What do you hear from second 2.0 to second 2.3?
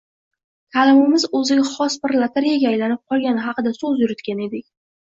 bir